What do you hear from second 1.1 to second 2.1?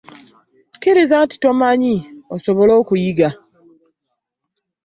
nti tomanyi